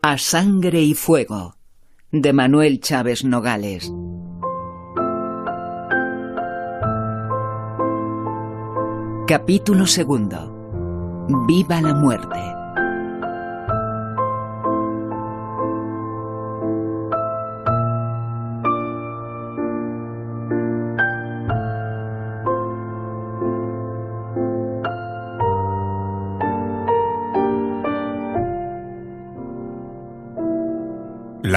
[0.00, 1.56] A sangre y fuego
[2.12, 3.92] de Manuel Chávez Nogales.
[9.26, 11.26] Capítulo segundo.
[11.48, 12.57] Viva la muerte.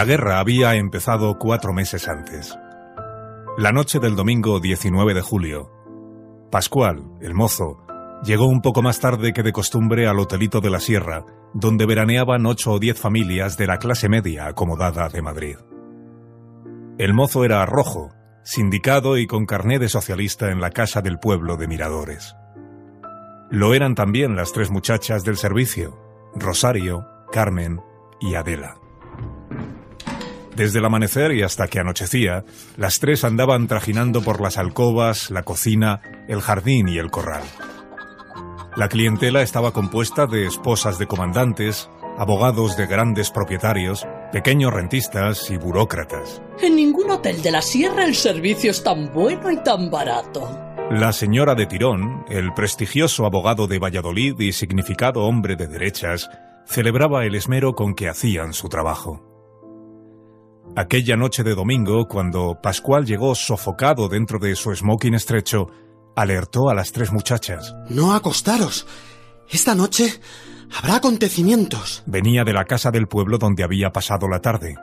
[0.01, 2.57] La guerra había empezado cuatro meses antes.
[3.59, 5.69] La noche del domingo 19 de julio,
[6.49, 7.85] Pascual, el mozo,
[8.23, 12.47] llegó un poco más tarde que de costumbre al hotelito de la Sierra, donde veraneaban
[12.47, 15.57] ocho o diez familias de la clase media acomodada de Madrid.
[16.97, 18.09] El mozo era rojo,
[18.43, 22.35] sindicado y con carné de socialista en la casa del pueblo de Miradores.
[23.51, 25.95] Lo eran también las tres muchachas del servicio,
[26.33, 27.81] Rosario, Carmen
[28.19, 28.80] y Adela.
[30.55, 32.43] Desde el amanecer y hasta que anochecía,
[32.77, 37.43] las tres andaban trajinando por las alcobas, la cocina, el jardín y el corral.
[38.75, 45.57] La clientela estaba compuesta de esposas de comandantes, abogados de grandes propietarios, pequeños rentistas y
[45.57, 46.41] burócratas.
[46.61, 50.49] En ningún hotel de la sierra el servicio es tan bueno y tan barato.
[50.89, 56.29] La señora de Tirón, el prestigioso abogado de Valladolid y significado hombre de derechas,
[56.65, 59.30] celebraba el esmero con que hacían su trabajo.
[60.75, 65.67] Aquella noche de domingo, cuando Pascual llegó sofocado dentro de su smoking estrecho,
[66.15, 67.75] alertó a las tres muchachas.
[67.89, 68.87] No acostaros.
[69.49, 70.21] Esta noche
[70.77, 72.03] habrá acontecimientos.
[72.05, 74.75] Venía de la casa del pueblo donde había pasado la tarde.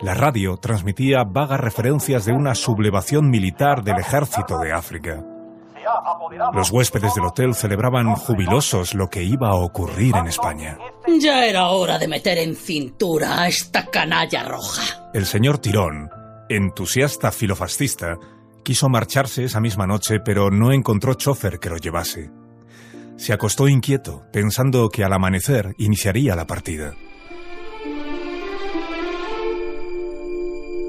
[0.00, 5.35] La radio transmitía vagas referencias de una sublevación militar del ejército de África.
[6.52, 10.78] Los huéspedes del hotel celebraban jubilosos lo que iba a ocurrir en España.
[11.20, 15.10] Ya era hora de meter en cintura a esta canalla roja.
[15.14, 16.10] El señor Tirón,
[16.48, 18.18] entusiasta filofascista,
[18.62, 22.30] quiso marcharse esa misma noche, pero no encontró chofer que lo llevase.
[23.16, 26.94] Se acostó inquieto, pensando que al amanecer iniciaría la partida.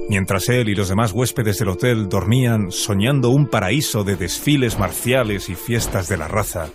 [0.10, 5.50] Mientras él y los demás huéspedes del hotel dormían soñando un paraíso de desfiles marciales
[5.50, 6.70] y fiestas de la raza,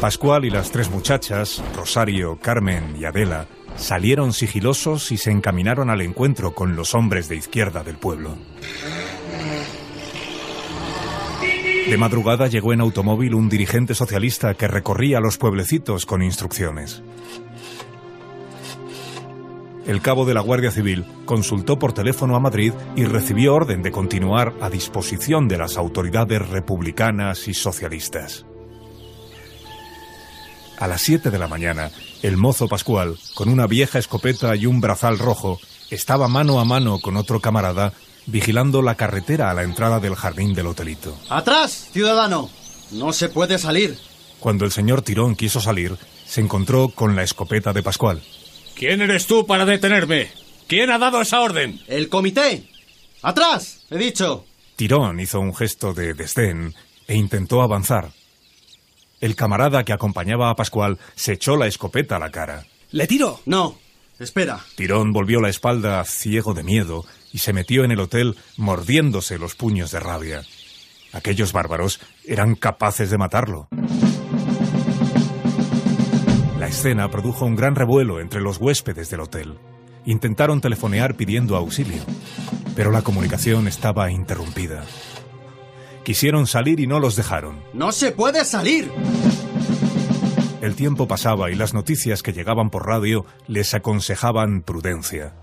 [0.00, 6.02] Pascual y las tres muchachas, Rosario, Carmen y Adela, salieron sigilosos y se encaminaron al
[6.02, 8.36] encuentro con los hombres de izquierda del pueblo.
[11.88, 17.02] De madrugada llegó en automóvil un dirigente socialista que recorría los pueblecitos con instrucciones.
[19.86, 23.90] El cabo de la Guardia Civil consultó por teléfono a Madrid y recibió orden de
[23.90, 28.46] continuar a disposición de las autoridades republicanas y socialistas.
[30.78, 31.90] A las 7 de la mañana,
[32.22, 36.98] el mozo Pascual, con una vieja escopeta y un brazal rojo, estaba mano a mano
[36.98, 37.92] con otro camarada
[38.26, 41.14] vigilando la carretera a la entrada del jardín del hotelito.
[41.28, 42.48] ¡Atrás, ciudadano!
[42.90, 43.98] No se puede salir.
[44.40, 45.96] Cuando el señor Tirón quiso salir,
[46.26, 48.22] se encontró con la escopeta de Pascual.
[48.76, 50.30] ¿Quién eres tú para detenerme?
[50.66, 51.80] ¿Quién ha dado esa orden?
[51.86, 52.64] El comité.
[53.22, 53.84] ¡Atrás!
[53.90, 54.44] He dicho.
[54.76, 56.74] Tirón hizo un gesto de desdén
[57.06, 58.10] e intentó avanzar.
[59.20, 62.66] El camarada que acompañaba a Pascual se echó la escopeta a la cara.
[62.90, 63.40] ¡Le tiro!
[63.46, 63.78] No.
[64.18, 64.60] Espera.
[64.76, 69.54] Tirón volvió la espalda ciego de miedo y se metió en el hotel mordiéndose los
[69.54, 70.42] puños de rabia.
[71.12, 73.68] Aquellos bárbaros eran capaces de matarlo.
[76.64, 79.58] La escena produjo un gran revuelo entre los huéspedes del hotel.
[80.06, 82.02] Intentaron telefonear pidiendo auxilio,
[82.74, 84.82] pero la comunicación estaba interrumpida.
[86.04, 87.60] Quisieron salir y no los dejaron.
[87.74, 88.90] ¡No se puede salir!
[90.62, 95.34] El tiempo pasaba y las noticias que llegaban por radio les aconsejaban prudencia.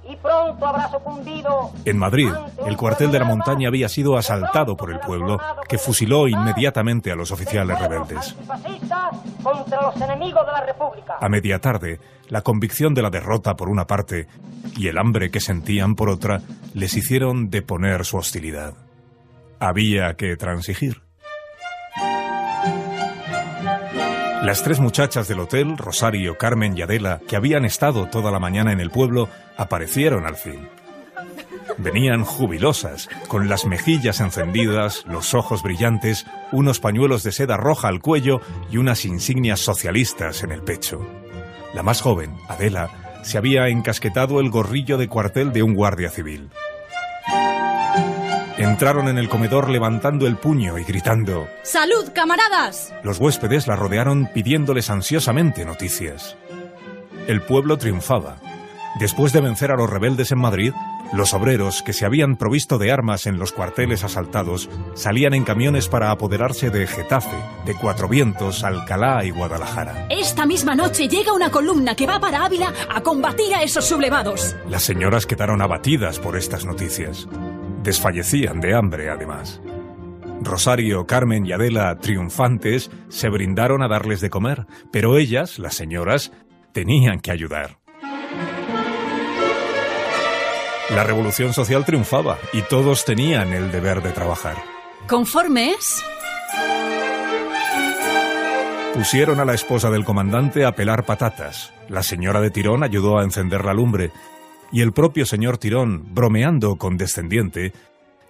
[0.51, 1.71] Y pronto habrá sucumbido.
[1.85, 2.31] En Madrid,
[2.65, 7.15] el cuartel de la montaña había sido asaltado por el pueblo, que fusiló inmediatamente a
[7.15, 8.35] los oficiales rebeldes.
[8.49, 11.17] Antifascistas contra los enemigos de la República.
[11.19, 14.27] A media tarde, la convicción de la derrota por una parte
[14.77, 16.41] y el hambre que sentían por otra
[16.73, 18.73] les hicieron deponer su hostilidad.
[19.59, 21.01] Había que transigir.
[24.41, 28.71] Las tres muchachas del hotel, Rosario, Carmen y Adela, que habían estado toda la mañana
[28.71, 30.67] en el pueblo, aparecieron al fin.
[31.77, 38.01] Venían jubilosas, con las mejillas encendidas, los ojos brillantes, unos pañuelos de seda roja al
[38.01, 38.41] cuello
[38.71, 41.05] y unas insignias socialistas en el pecho.
[41.75, 46.49] La más joven, Adela, se había encasquetado el gorrillo de cuartel de un guardia civil.
[48.61, 51.47] Entraron en el comedor levantando el puño y gritando.
[51.63, 52.93] ¡Salud, camaradas!
[53.01, 56.37] Los huéspedes la rodearon pidiéndoles ansiosamente noticias.
[57.27, 58.37] el pueblo triunfaba.
[58.99, 60.73] Después de vencer a los rebeldes en Madrid,
[61.13, 65.87] los obreros que se habían provisto de armas en los cuarteles asaltados salían en camiones
[65.87, 67.35] para apoderarse de Getafe,
[67.65, 70.07] de Cuatro Vientos, Alcalá y Guadalajara.
[70.09, 74.55] Esta misma noche llega una columna que va para Ávila a combatir a esos sublevados.
[74.69, 77.27] Las señoras quedaron abatidas por estas noticias.
[77.83, 79.61] Desfallecían de hambre, además.
[80.41, 86.31] Rosario, Carmen y Adela, triunfantes, se brindaron a darles de comer, pero ellas, las señoras,
[86.73, 87.77] tenían que ayudar.
[90.89, 94.57] La revolución social triunfaba y todos tenían el deber de trabajar.
[95.07, 96.03] ¿Conformes?
[98.93, 101.71] Pusieron a la esposa del comandante a pelar patatas.
[101.87, 104.11] La señora de Tirón ayudó a encender la lumbre.
[104.71, 107.73] Y el propio señor Tirón, bromeando condescendiente,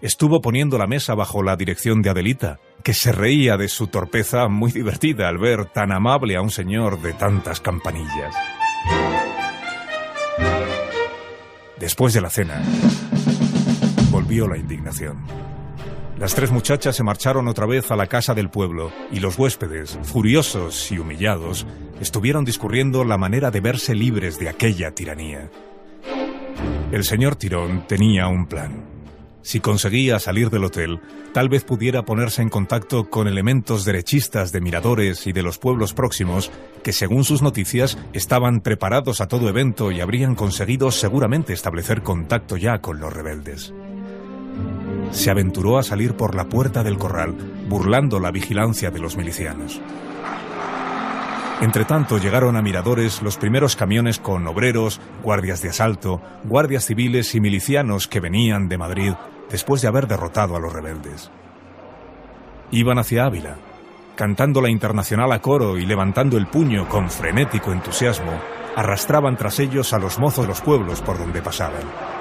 [0.01, 4.47] estuvo poniendo la mesa bajo la dirección de Adelita, que se reía de su torpeza
[4.47, 8.35] muy divertida al ver tan amable a un señor de tantas campanillas.
[11.79, 12.61] Después de la cena,
[14.11, 15.19] volvió la indignación.
[16.17, 19.97] Las tres muchachas se marcharon otra vez a la casa del pueblo y los huéspedes,
[20.03, 21.65] furiosos y humillados,
[21.99, 25.49] estuvieron discurriendo la manera de verse libres de aquella tiranía.
[26.91, 28.83] El señor Tirón tenía un plan.
[29.43, 30.99] Si conseguía salir del hotel,
[31.33, 35.93] tal vez pudiera ponerse en contacto con elementos derechistas de miradores y de los pueblos
[35.93, 36.51] próximos
[36.83, 42.57] que, según sus noticias, estaban preparados a todo evento y habrían conseguido seguramente establecer contacto
[42.57, 43.73] ya con los rebeldes.
[45.11, 47.35] Se aventuró a salir por la puerta del corral,
[47.69, 49.81] burlando la vigilancia de los milicianos.
[51.61, 57.39] Entretanto llegaron a Miradores los primeros camiones con obreros, guardias de asalto, guardias civiles y
[57.39, 59.13] milicianos que venían de Madrid
[59.47, 61.29] después de haber derrotado a los rebeldes.
[62.71, 63.57] Iban hacia Ávila,
[64.15, 68.41] cantando la internacional a coro y levantando el puño con frenético entusiasmo,
[68.75, 72.20] arrastraban tras ellos a los mozos de los pueblos por donde pasaban.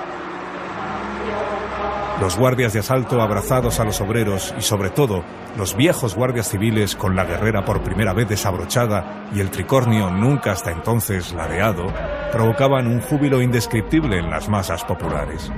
[2.21, 5.25] Los guardias de asalto abrazados a los obreros y sobre todo
[5.57, 10.53] los viejos guardias civiles con la guerrera por primera vez desabrochada y el tricornio nunca
[10.53, 11.87] hasta entonces ladeado,
[12.31, 15.51] provocaban un júbilo indescriptible en las masas populares.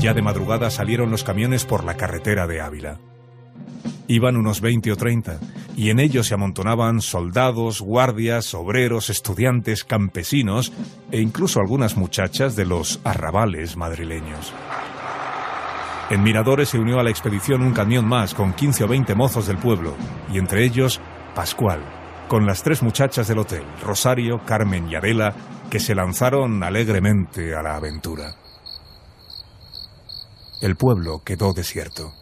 [0.00, 2.98] Ya de madrugada salieron los camiones por la carretera de Ávila.
[4.06, 5.40] Iban unos 20 o 30,
[5.76, 10.72] y en ellos se amontonaban soldados, guardias, obreros, estudiantes, campesinos
[11.10, 14.52] e incluso algunas muchachas de los arrabales madrileños.
[16.10, 19.46] En Miradores se unió a la expedición un camión más con 15 o 20 mozos
[19.46, 19.94] del pueblo,
[20.30, 21.00] y entre ellos
[21.34, 21.80] Pascual,
[22.28, 25.34] con las tres muchachas del hotel, Rosario, Carmen y Adela,
[25.68, 28.36] que se lanzaron alegremente a la aventura.
[30.60, 32.12] El pueblo quedó desierto.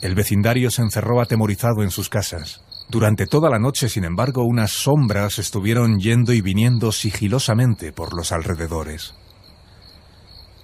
[0.00, 2.62] El vecindario se encerró atemorizado en sus casas.
[2.88, 8.30] Durante toda la noche, sin embargo, unas sombras estuvieron yendo y viniendo sigilosamente por los
[8.30, 9.14] alrededores.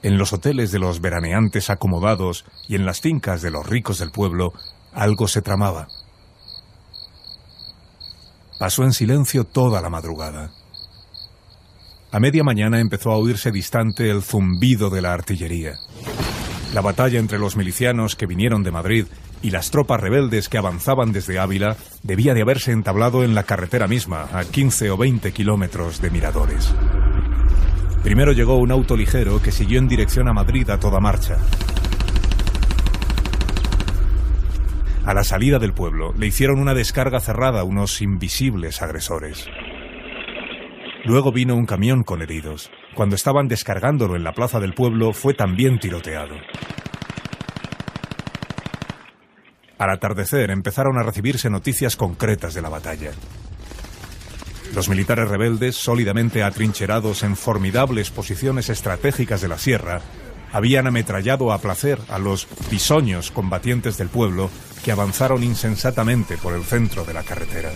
[0.02, 4.10] En los hoteles de los veraneantes acomodados y en las fincas de los ricos del
[4.10, 4.52] pueblo,
[4.92, 5.88] algo se tramaba.
[8.58, 10.50] Pasó en silencio toda la madrugada.
[12.12, 15.72] A media mañana empezó a oírse distante el zumbido de la artillería.
[16.72, 19.06] La batalla entre los milicianos que vinieron de Madrid
[19.42, 23.86] y las tropas rebeldes que avanzaban desde Ávila debía de haberse entablado en la carretera
[23.86, 26.72] misma, a 15 o 20 kilómetros de Miradores.
[28.02, 31.36] Primero llegó un auto ligero que siguió en dirección a Madrid a toda marcha.
[35.04, 39.46] A la salida del pueblo le hicieron una descarga cerrada unos invisibles agresores.
[41.04, 42.70] Luego vino un camión con heridos.
[42.94, 46.36] Cuando estaban descargándolo en la plaza del pueblo fue también tiroteado.
[49.78, 53.10] Al atardecer empezaron a recibirse noticias concretas de la batalla.
[54.76, 60.00] Los militares rebeldes, sólidamente atrincherados en formidables posiciones estratégicas de la sierra,
[60.52, 64.50] habían ametrallado a placer a los bisoños combatientes del pueblo
[64.84, 67.70] que avanzaron insensatamente por el centro de la carretera.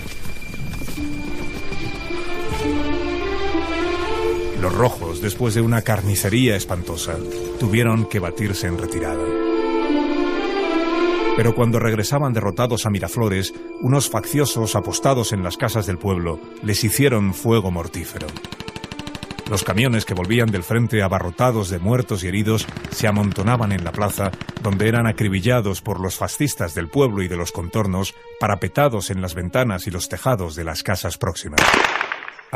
[4.67, 7.17] Los rojos, después de una carnicería espantosa,
[7.61, 9.25] tuvieron que batirse en retirada.
[11.37, 16.83] Pero cuando regresaban derrotados a Miraflores, unos facciosos apostados en las casas del pueblo les
[16.83, 18.27] hicieron fuego mortífero.
[19.49, 23.93] Los camiones que volvían del frente abarrotados de muertos y heridos se amontonaban en la
[23.93, 24.33] plaza,
[24.65, 29.37] donde eran acribillados por los fascistas del pueblo y de los contornos, parapetados en las
[29.37, 31.61] ventanas y los tejados de las casas próximas.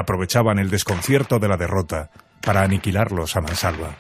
[0.00, 2.08] Aprovechaban el desconcierto de la derrota
[2.40, 3.96] para aniquilarlos a mansalva.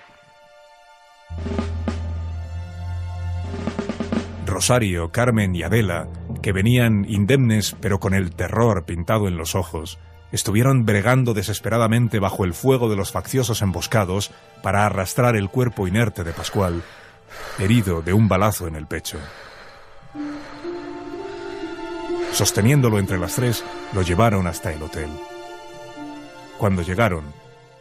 [4.46, 6.08] Rosario, Carmen y Adela,
[6.40, 9.98] que venían indemnes pero con el terror pintado en los ojos,
[10.32, 14.30] estuvieron bregando desesperadamente bajo el fuego de los facciosos emboscados
[14.62, 16.82] para arrastrar el cuerpo inerte de Pascual,
[17.58, 19.18] herido de un balazo en el pecho.
[22.32, 25.10] Sosteniéndolo entre las tres, lo llevaron hasta el hotel.
[26.60, 27.24] Cuando llegaron,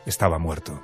[0.06, 0.82] estaba muerto.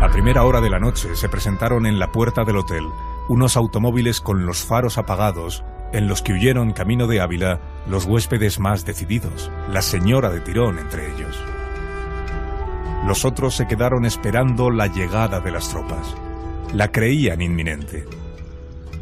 [0.00, 2.88] A primera hora de la noche se presentaron en la puerta del hotel
[3.28, 5.62] unos automóviles con los faros apagados
[5.92, 10.78] en los que huyeron camino de Ávila los huéspedes más decididos, la señora de Tirón
[10.78, 11.38] entre ellos.
[13.06, 16.16] Los otros se quedaron esperando la llegada de las tropas.
[16.72, 18.06] La creían inminente.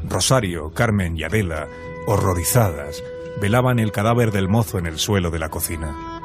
[0.09, 1.69] Rosario, Carmen y Adela,
[2.09, 3.05] horrorizadas,
[3.41, 6.21] velaban el cadáver del mozo en el suelo de la cocina.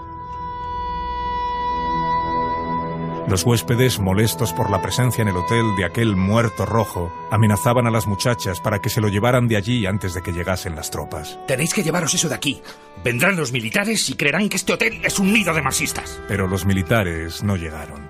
[3.28, 7.90] Los huéspedes, molestos por la presencia en el hotel de aquel muerto rojo, amenazaban a
[7.90, 11.40] las muchachas para que se lo llevaran de allí antes de que llegasen las tropas.
[11.48, 12.62] Tenéis que llevaros eso de aquí.
[13.04, 16.22] Vendrán los militares y creerán que este hotel es un nido de marxistas.
[16.28, 18.08] Pero los militares no llegaron.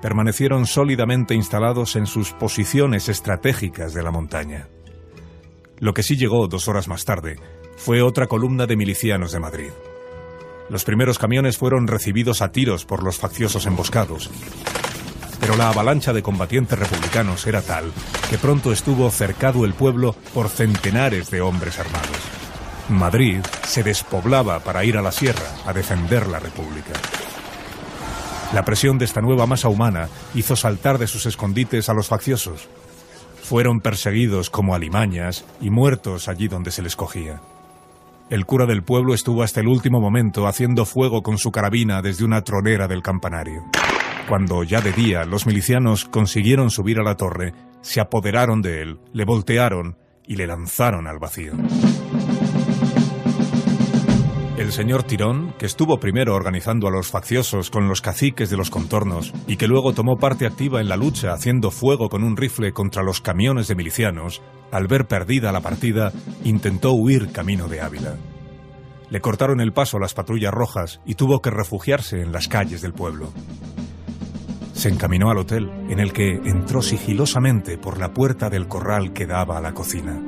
[0.00, 4.68] Permanecieron sólidamente instalados en sus posiciones estratégicas de la montaña.
[5.80, 7.36] Lo que sí llegó dos horas más tarde
[7.76, 9.70] fue otra columna de milicianos de Madrid.
[10.68, 14.30] Los primeros camiones fueron recibidos a tiros por los facciosos emboscados.
[15.40, 17.92] Pero la avalancha de combatientes republicanos era tal
[18.30, 22.16] que pronto estuvo cercado el pueblo por centenares de hombres armados.
[22.88, 26.92] Madrid se despoblaba para ir a la sierra a defender la República.
[28.52, 32.68] La presión de esta nueva masa humana hizo saltar de sus escondites a los facciosos.
[33.42, 37.40] Fueron perseguidos como alimañas y muertos allí donde se les cogía.
[38.32, 42.24] El cura del pueblo estuvo hasta el último momento haciendo fuego con su carabina desde
[42.24, 43.66] una tronera del campanario.
[44.26, 49.00] Cuando ya de día los milicianos consiguieron subir a la torre, se apoderaron de él,
[49.12, 51.52] le voltearon y le lanzaron al vacío.
[54.58, 58.68] El señor Tirón, que estuvo primero organizando a los facciosos con los caciques de los
[58.68, 62.72] contornos y que luego tomó parte activa en la lucha haciendo fuego con un rifle
[62.72, 66.12] contra los camiones de milicianos, al ver perdida la partida,
[66.44, 68.16] intentó huir camino de Ávila.
[69.08, 72.92] Le cortaron el paso las patrullas rojas y tuvo que refugiarse en las calles del
[72.92, 73.32] pueblo.
[74.74, 79.26] Se encaminó al hotel, en el que entró sigilosamente por la puerta del corral que
[79.26, 80.20] daba a la cocina.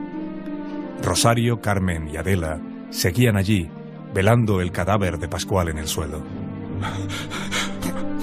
[1.03, 3.69] Rosario, Carmen y Adela seguían allí,
[4.15, 6.23] velando el cadáver de Pascual en el suelo.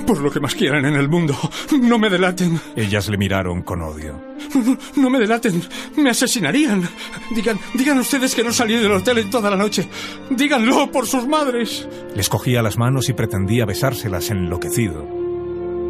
[0.08, 1.36] Por lo que más quieran en el mundo,
[1.82, 2.60] no me delaten.
[2.76, 4.32] Ellas le miraron con odio.
[4.54, 5.62] No, no me delaten,
[5.96, 6.88] me asesinarían.
[7.34, 9.88] Digan, digan ustedes que no salí del hotel en toda la noche.
[10.30, 11.88] Díganlo por sus madres.
[12.16, 15.08] Les cogía las manos y pretendía besárselas enloquecido.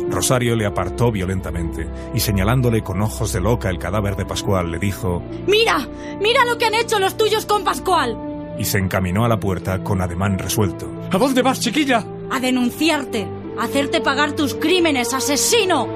[0.10, 4.78] Rosario le apartó violentamente y señalándole con ojos de loca el cadáver de Pascual le
[4.78, 5.88] dijo ¡Mira!
[6.20, 8.31] ¡Mira lo que han hecho los tuyos con Pascual!
[8.58, 10.90] Y se encaminó a la puerta con ademán resuelto.
[11.12, 12.06] ¿A dónde vas, chiquilla?
[12.30, 13.28] A denunciarte,
[13.58, 15.88] a hacerte pagar tus crímenes, asesino.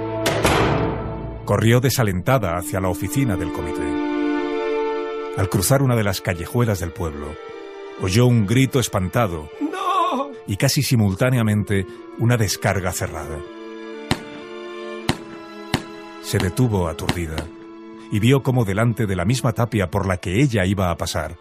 [1.45, 4.05] Corrió desalentada hacia la oficina del comité.
[5.37, 7.35] Al cruzar una de las callejuelas del pueblo,
[8.01, 10.31] oyó un grito espantado ¡No!
[10.47, 11.85] y casi simultáneamente
[12.17, 13.37] una descarga cerrada.
[16.23, 17.35] Se detuvo aturdida
[18.11, 21.37] y vio como delante de la misma tapia por la que ella iba a pasar,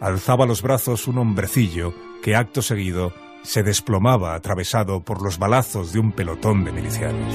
[0.00, 5.98] alzaba los brazos un hombrecillo que acto seguido se desplomaba atravesado por los balazos de
[5.98, 7.34] un pelotón de milicianos.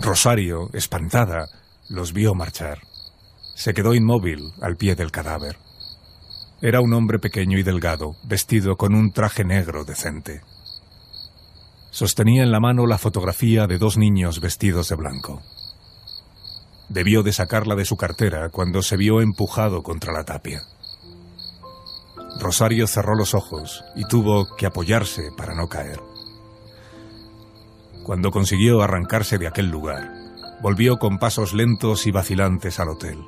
[0.00, 1.48] Rosario, espantada,
[1.88, 2.78] los vio marchar.
[3.54, 5.58] Se quedó inmóvil al pie del cadáver.
[6.62, 10.40] Era un hombre pequeño y delgado, vestido con un traje negro decente.
[11.90, 15.42] Sostenía en la mano la fotografía de dos niños vestidos de blanco.
[16.88, 20.62] Debió de sacarla de su cartera cuando se vio empujado contra la tapia.
[22.40, 26.00] Rosario cerró los ojos y tuvo que apoyarse para no caer.
[28.04, 30.10] Cuando consiguió arrancarse de aquel lugar,
[30.62, 33.22] volvió con pasos lentos y vacilantes al hotel.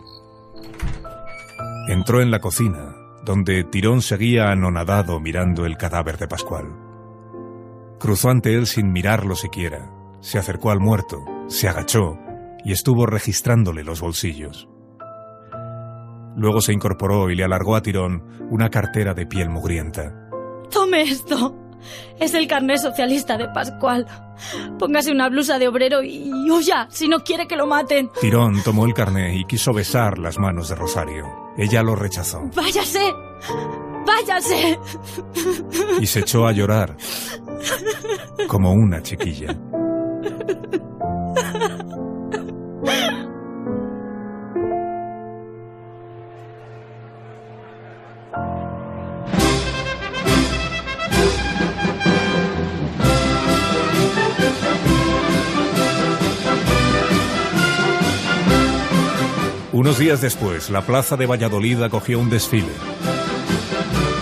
[1.89, 6.67] Entró en la cocina, donde Tirón seguía anonadado mirando el cadáver de Pascual.
[7.99, 9.91] Cruzó ante él sin mirarlo siquiera,
[10.21, 12.17] se acercó al muerto, se agachó
[12.65, 14.69] y estuvo registrándole los bolsillos.
[16.37, 20.29] Luego se incorporó y le alargó a Tirón una cartera de piel mugrienta.
[20.71, 21.57] Tome esto.
[22.19, 24.07] Es el carné socialista de Pascual.
[24.79, 28.11] Póngase una blusa de obrero y huya si no quiere que lo maten.
[28.21, 31.25] Tirón tomó el carné y quiso besar las manos de Rosario.
[31.57, 32.43] Ella lo rechazó.
[32.55, 33.13] ¡Váyase!
[34.07, 34.79] ¡Váyase!
[36.01, 36.97] Y se echó a llorar,
[38.47, 39.57] como una chiquilla.
[59.91, 62.71] Unos días después, la plaza de Valladolid acogió un desfile.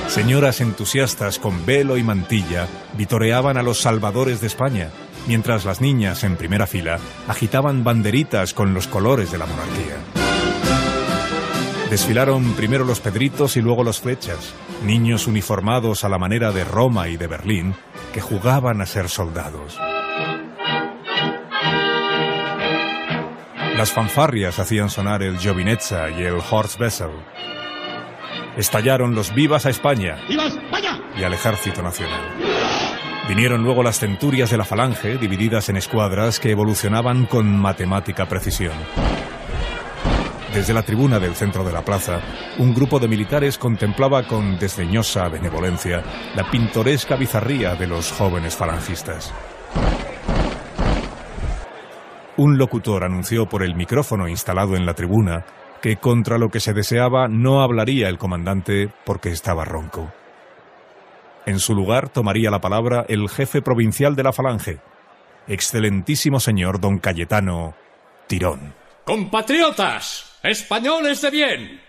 [0.07, 4.89] Señoras entusiastas con velo y mantilla vitoreaban a los salvadores de España,
[5.27, 6.99] mientras las niñas en primera fila
[7.29, 9.99] agitaban banderitas con los colores de la monarquía.
[11.91, 14.55] Desfilaron primero los pedritos y luego los flechas,
[14.87, 17.75] niños uniformados a la manera de Roma y de Berlín,
[18.15, 19.79] que jugaban a ser soldados.
[23.79, 27.13] Las fanfarrias hacían sonar el Giovinezza y el Horst Wessel.
[28.57, 30.19] Estallaron los vivas a España
[31.17, 32.21] y al Ejército Nacional.
[33.29, 38.75] Vinieron luego las centurias de la falange, divididas en escuadras que evolucionaban con matemática precisión.
[40.53, 42.21] Desde la tribuna del centro de la plaza,
[42.59, 46.03] un grupo de militares contemplaba con desdeñosa benevolencia
[46.35, 49.33] la pintoresca bizarría de los jóvenes falangistas.
[52.39, 55.45] Un locutor anunció por el micrófono instalado en la tribuna
[55.83, 60.13] que contra lo que se deseaba no hablaría el comandante porque estaba ronco.
[61.47, 64.79] En su lugar tomaría la palabra el jefe provincial de la Falange,
[65.49, 67.75] excelentísimo señor don Cayetano
[68.29, 68.73] Tirón.
[69.05, 71.81] Compatriotas, españoles de bien,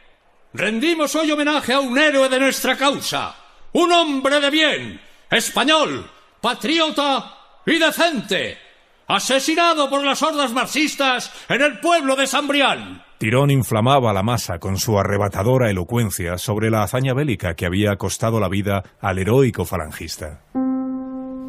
[0.53, 3.36] rendimos hoy homenaje a un héroe de nuestra causa,
[3.74, 6.10] un hombre de bien, español,
[6.41, 7.38] patriota
[7.68, 8.69] y decente
[9.10, 13.04] asesinado por las hordas marxistas en el pueblo de Sambrián.
[13.18, 18.39] Tirón inflamaba la masa con su arrebatadora elocuencia sobre la hazaña bélica que había costado
[18.39, 20.44] la vida al heroico falangista.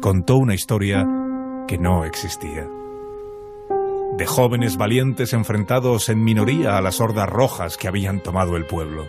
[0.01, 1.05] Contó una historia
[1.67, 2.67] que no existía.
[4.17, 9.05] De jóvenes valientes enfrentados en minoría a las hordas rojas que habían tomado el pueblo.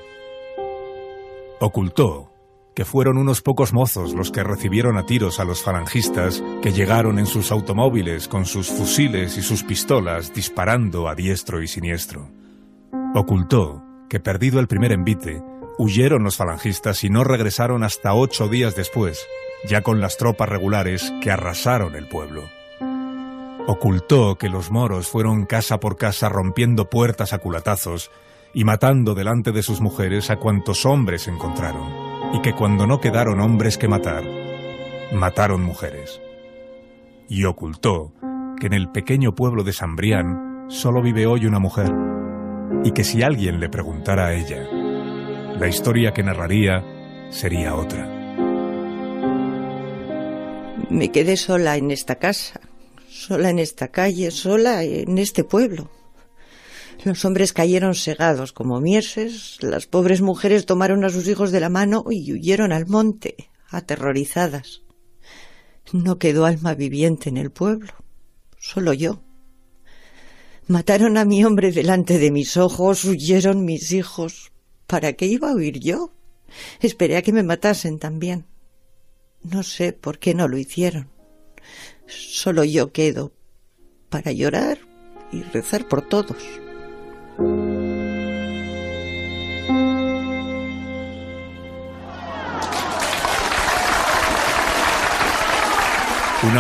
[1.59, 2.32] Ocultó
[2.75, 7.19] que fueron unos pocos mozos los que recibieron a tiros a los falangistas que llegaron
[7.19, 12.31] en sus automóviles con sus fusiles y sus pistolas disparando a diestro y siniestro.
[13.15, 15.43] Ocultó que perdido el primer envite,
[15.79, 19.27] huyeron los falangistas y no regresaron hasta ocho días después,
[19.69, 22.43] ya con las tropas regulares que arrasaron el pueblo.
[23.67, 28.11] Ocultó que los moros fueron casa por casa rompiendo puertas a culatazos
[28.55, 32.02] y matando delante de sus mujeres a cuantos hombres encontraron
[32.33, 34.25] y que cuando no quedaron hombres que matar,
[35.13, 36.21] mataron mujeres.
[37.29, 38.13] Y ocultó
[38.59, 41.93] que en el pequeño pueblo de Sambrián solo vive hoy una mujer,
[42.85, 44.67] y que si alguien le preguntara a ella,
[45.59, 46.83] la historia que narraría
[47.31, 48.09] sería otra.
[50.89, 52.61] Me quedé sola en esta casa,
[53.09, 55.91] sola en esta calle, sola en este pueblo.
[57.05, 61.69] Los hombres cayeron segados como mieses, las pobres mujeres tomaron a sus hijos de la
[61.69, 64.83] mano y huyeron al monte, aterrorizadas.
[65.93, 67.93] No quedó alma viviente en el pueblo,
[68.59, 69.23] solo yo.
[70.69, 74.53] Mataron a mi hombre delante de mis ojos, huyeron mis hijos.
[74.87, 76.13] ¿Para qué iba a huir yo?
[76.81, 78.47] Esperé a que me matasen también.
[79.43, 81.11] No sé por qué no lo hicieron.
[82.07, 83.33] Solo yo quedo
[84.09, 84.79] para llorar
[85.33, 86.62] y rezar por todos.
[87.39, 87.85] Una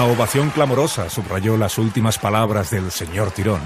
[0.05, 3.61] ovación clamorosa subrayó las últimas palabras del señor Tirón.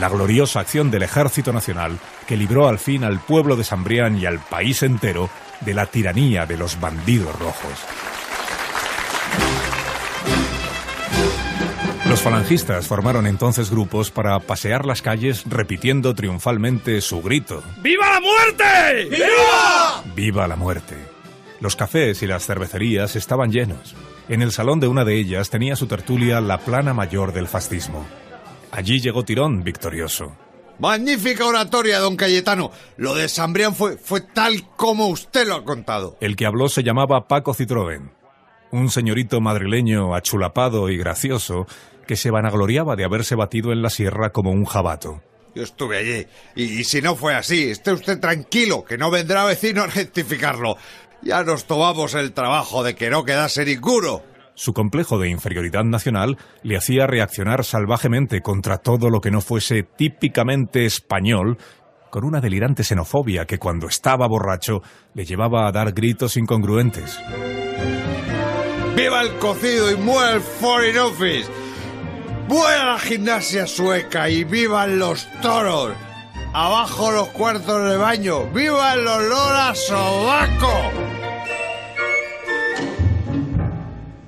[0.00, 4.26] La gloriosa acción del Ejército Nacional que libró al fin al pueblo de Sambrián y
[4.26, 5.28] al país entero
[5.60, 8.09] de la tiranía de los bandidos rojos.
[12.10, 17.62] Los falangistas formaron entonces grupos para pasear las calles repitiendo triunfalmente su grito.
[17.82, 19.04] ¡Viva la muerte!
[19.08, 20.04] ¡Viva!
[20.16, 20.96] ¡Viva la muerte!
[21.60, 23.94] Los cafés y las cervecerías estaban llenos.
[24.28, 28.04] En el salón de una de ellas tenía su tertulia la plana mayor del fascismo.
[28.72, 30.36] Allí llegó Tirón victorioso.
[30.80, 32.72] Magnífica oratoria, don Cayetano.
[32.96, 36.16] Lo de Sambrián fue, fue tal como usted lo ha contado.
[36.20, 38.10] El que habló se llamaba Paco Citroën,
[38.72, 41.68] un señorito madrileño achulapado y gracioso
[42.10, 45.22] que se vanagloriaba de haberse batido en la sierra como un jabato.
[45.54, 46.26] Yo estuve allí.
[46.56, 50.74] Y, si no fue así, esté usted tranquilo, que no vendrá vecino a rectificarlo.
[51.22, 54.22] Ya nos tomamos el trabajo de que no quedase ninguno.
[54.56, 59.84] Su complejo de inferioridad nacional le hacía reaccionar salvajemente contra todo lo que no fuese
[59.84, 61.58] típicamente español
[62.10, 64.82] con una delirante xenofobia que cuando estaba borracho
[65.14, 67.20] le llevaba a dar gritos incongruentes.
[68.96, 71.59] ¡Viva el cocido y muera el Foreign Office!
[72.50, 75.92] ¡Muera la gimnasia sueca y vivan los toros!
[76.52, 78.50] ¡Abajo los cuartos de baño!
[78.52, 80.72] ¡Viva el olor a sobaco!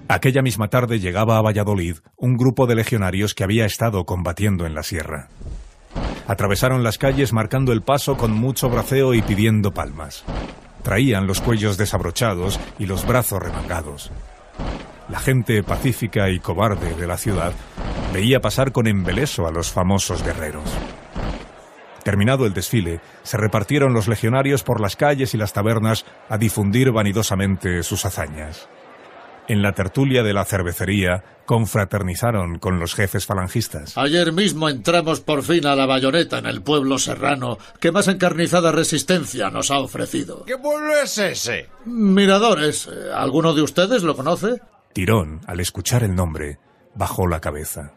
[0.06, 4.76] Aquella misma tarde llegaba a Valladolid un grupo de legionarios que había estado combatiendo en
[4.76, 5.26] la sierra.
[6.28, 10.22] Atravesaron las calles marcando el paso con mucho braceo y pidiendo palmas.
[10.85, 14.12] Traían los cuellos desabrochados y los brazos remangados.
[15.09, 17.53] La gente pacífica y cobarde de la ciudad
[18.12, 20.65] veía pasar con embeleso a los famosos guerreros.
[22.03, 26.91] Terminado el desfile, se repartieron los legionarios por las calles y las tabernas a difundir
[26.91, 28.69] vanidosamente sus hazañas.
[29.49, 33.99] En la tertulia de la cervecería, confraternizaron con los jefes falangistas.
[33.99, 38.73] Ayer mismo entramos por fin a la bayoneta en el pueblo serrano que más encarnizada
[38.73, 40.45] resistencia nos ha ofrecido.
[40.45, 41.69] ¿Qué pueblo es ese?
[41.85, 42.88] Miradores.
[43.15, 44.61] ¿Alguno de ustedes lo conoce?
[44.92, 46.59] Tirón, al escuchar el nombre,
[46.94, 47.94] bajó la cabeza.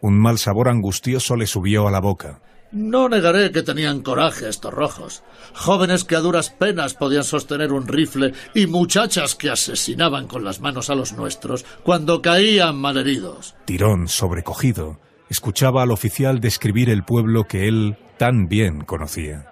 [0.00, 2.40] Un mal sabor angustioso le subió a la boca.
[2.70, 5.22] No negaré que tenían coraje estos rojos.
[5.54, 10.60] Jóvenes que a duras penas podían sostener un rifle y muchachas que asesinaban con las
[10.60, 13.56] manos a los nuestros cuando caían malheridos.
[13.64, 15.00] Tirón, sobrecogido,
[15.30, 19.50] escuchaba al oficial describir el pueblo que él tan bien conocía.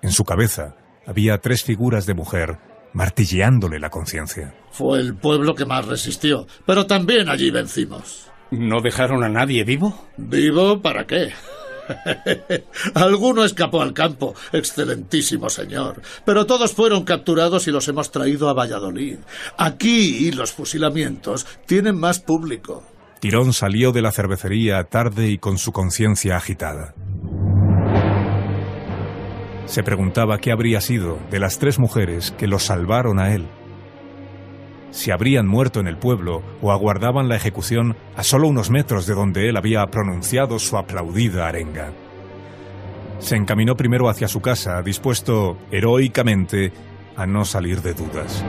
[0.00, 2.58] En su cabeza había tres figuras de mujer
[2.98, 4.52] martilleándole la conciencia.
[4.72, 8.28] Fue el pueblo que más resistió, pero también allí vencimos.
[8.50, 10.08] ¿No dejaron a nadie vivo?
[10.16, 11.30] ¿Vivo para qué?
[12.94, 18.52] Alguno escapó al campo, excelentísimo señor, pero todos fueron capturados y los hemos traído a
[18.52, 19.18] Valladolid.
[19.56, 22.82] Aquí los fusilamientos tienen más público.
[23.20, 26.94] Tirón salió de la cervecería tarde y con su conciencia agitada.
[29.68, 33.46] Se preguntaba qué habría sido de las tres mujeres que lo salvaron a él
[34.90, 39.14] si habrían muerto en el pueblo o aguardaban la ejecución a solo unos metros de
[39.14, 41.92] donde él había pronunciado su aplaudida arenga.
[43.18, 46.72] Se encaminó primero hacia su casa, dispuesto heroicamente
[47.16, 48.44] a no salir de dudas.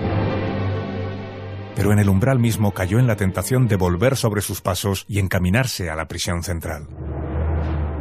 [1.76, 5.20] Pero en el umbral mismo cayó en la tentación de volver sobre sus pasos y
[5.20, 6.88] encaminarse a la prisión central.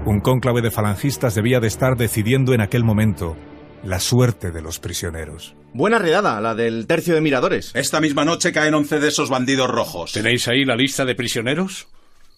[0.09, 3.37] Un cónclave de falangistas debía de estar decidiendo en aquel momento
[3.85, 5.55] la suerte de los prisioneros.
[5.75, 7.73] Buena redada, la del tercio de miradores.
[7.75, 10.13] Esta misma noche caen once de esos bandidos rojos.
[10.13, 11.89] ¿Tenéis ahí la lista de prisioneros?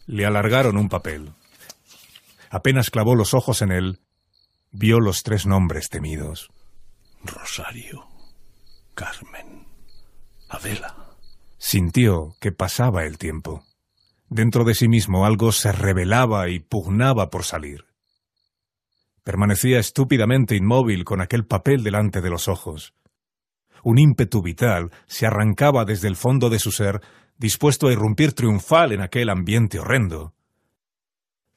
[0.08, 1.30] Le alargaron un papel.
[2.50, 4.00] Apenas clavó los ojos en él,
[4.72, 6.50] vio los tres nombres temidos.
[7.22, 8.08] Rosario,
[8.96, 9.68] Carmen,
[10.48, 10.96] Adela.
[11.56, 13.62] Sintió que pasaba el tiempo.
[14.30, 17.86] Dentro de sí mismo algo se rebelaba y pugnaba por salir.
[19.24, 22.94] Permanecía estúpidamente inmóvil con aquel papel delante de los ojos.
[23.82, 27.00] Un ímpetu vital se arrancaba desde el fondo de su ser,
[27.38, 30.32] dispuesto a irrumpir triunfal en aquel ambiente horrendo.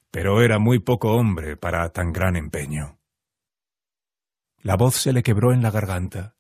[0.10, 2.98] Pero era muy poco hombre para tan gran empeño.
[4.62, 6.36] La voz se le quebró en la garganta,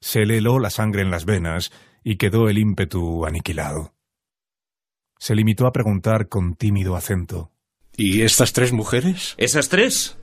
[0.00, 1.72] se le heló la sangre en las venas
[2.04, 3.93] y quedó el ímpetu aniquilado.
[5.18, 7.50] Se limitó a preguntar con tímido acento.
[7.96, 9.34] ¿Y estas tres mujeres?
[9.38, 10.18] ¿Esas tres?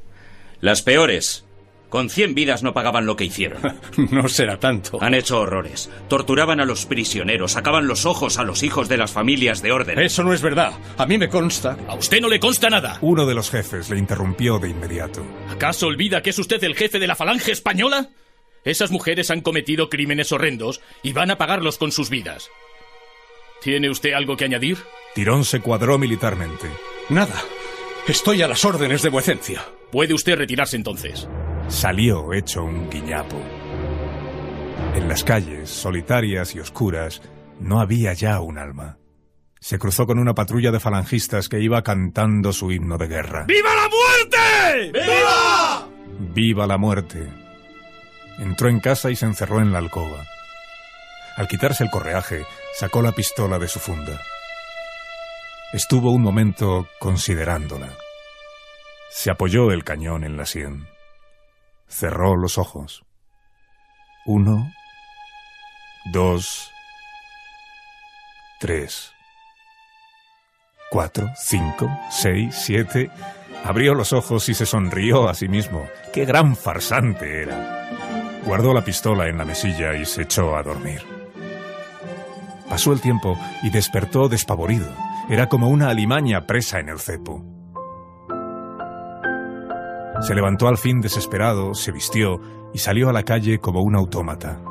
[0.59, 1.45] Las peores.
[1.89, 3.61] Con cien vidas no pagaban lo que hicieron.
[4.11, 4.97] no será tanto.
[5.01, 5.89] Han hecho horrores.
[6.07, 9.99] Torturaban a los prisioneros, sacaban los ojos a los hijos de las familias de orden.
[9.99, 10.71] Eso no es verdad.
[10.97, 11.77] A mí me consta.
[11.87, 12.97] A usted no le consta nada.
[13.01, 15.21] Uno de los jefes le interrumpió de inmediato.
[15.49, 18.09] ¿Acaso olvida que es usted el jefe de la falange española?
[18.63, 22.49] Esas mujeres han cometido crímenes horrendos y van a pagarlos con sus vidas.
[23.61, 24.79] ¿Tiene usted algo que añadir?
[25.13, 26.67] Tirón se cuadró militarmente.
[27.09, 27.39] Nada.
[28.07, 29.61] Estoy a las órdenes de vuecencia.
[29.91, 31.27] Puede usted retirarse entonces.
[31.67, 33.39] Salió hecho un guiñapo.
[34.95, 37.21] En las calles, solitarias y oscuras,
[37.59, 38.97] no había ya un alma.
[39.59, 43.45] Se cruzó con una patrulla de falangistas que iba cantando su himno de guerra.
[43.47, 44.91] ¡Viva la muerte!
[44.91, 45.87] ¡Viva!
[46.33, 47.31] ¡Viva la muerte!
[48.39, 50.25] Entró en casa y se encerró en la alcoba.
[51.37, 52.45] Al quitarse el correaje,
[52.77, 54.19] sacó la pistola de su funda.
[55.73, 57.89] Estuvo un momento considerándola.
[59.09, 60.87] Se apoyó el cañón en la sien.
[61.87, 63.03] Cerró los ojos.
[64.25, 64.71] Uno,
[66.11, 66.71] dos,
[68.59, 69.13] tres,
[70.89, 73.09] cuatro, cinco, seis, siete.
[73.63, 75.87] Abrió los ojos y se sonrió a sí mismo.
[76.13, 77.89] ¡Qué gran farsante era!
[78.43, 81.20] Guardó la pistola en la mesilla y se echó a dormir.
[82.71, 84.87] Pasó el tiempo y despertó despavorido.
[85.29, 87.43] Era como una alimaña presa en el cepo.
[90.21, 92.39] Se levantó al fin desesperado, se vistió
[92.73, 94.61] y salió a la calle como un autómata.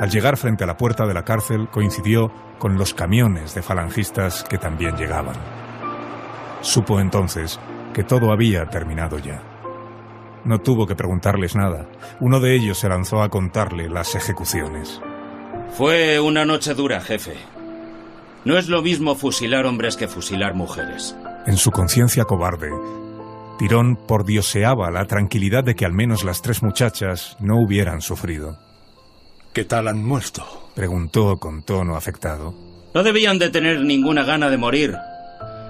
[0.00, 4.42] Al llegar frente a la puerta de la cárcel coincidió con los camiones de falangistas
[4.42, 5.36] que también llegaban.
[6.62, 7.60] Supo entonces
[7.92, 9.42] que todo había terminado ya.
[10.46, 11.86] No tuvo que preguntarles nada.
[12.18, 15.02] Uno de ellos se lanzó a contarle las ejecuciones.
[15.72, 17.34] Fue una noche dura, jefe.
[18.44, 21.16] No es lo mismo fusilar hombres que fusilar mujeres.
[21.46, 22.70] En su conciencia cobarde,
[23.58, 28.58] Tirón pordioseaba la tranquilidad de que al menos las tres muchachas no hubieran sufrido.
[29.52, 30.70] ¿Qué tal han muerto?
[30.74, 32.54] Preguntó con tono afectado.
[32.94, 34.94] No debían de tener ninguna gana de morir.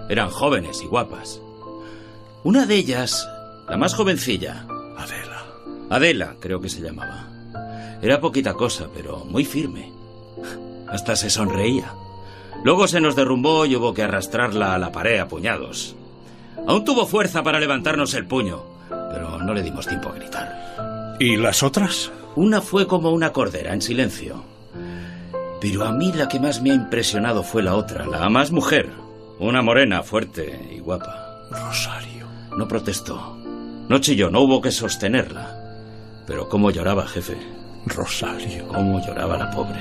[0.09, 1.41] Eran jóvenes y guapas.
[2.43, 3.29] Una de ellas,
[3.69, 4.67] la más jovencilla.
[4.97, 5.45] Adela.
[5.91, 7.36] Adela, creo que se llamaba.
[8.03, 9.93] Era poquita cosa, pero muy firme.
[10.89, 11.93] Hasta se sonreía.
[12.65, 15.97] Luego se nos derrumbó y hubo que arrastrarla a la pared a puñados.
[16.67, 21.17] Aún tuvo fuerza para levantarnos el puño, pero no le dimos tiempo a gritar.
[21.19, 22.11] ¿Y las otras?
[22.35, 24.43] Una fue como una cordera, en silencio.
[25.61, 28.91] Pero a mí la que más me ha impresionado fue la otra, la más mujer.
[29.39, 31.47] Una morena, fuerte y guapa.
[31.51, 32.27] Rosario.
[32.57, 33.37] No protestó.
[33.89, 36.25] No chilló, no hubo que sostenerla.
[36.27, 37.37] Pero cómo lloraba, jefe.
[37.87, 38.66] Rosario.
[38.68, 39.81] Cómo lloraba la pobre.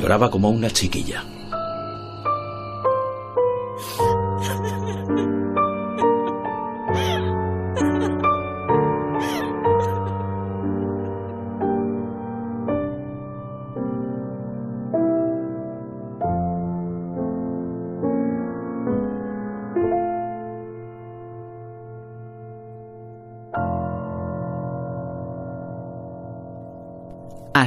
[0.00, 1.24] Lloraba como una chiquilla.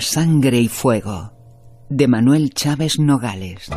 [0.02, 1.34] Sangre y fuego
[1.90, 3.68] de Manuel Chávez Nogales.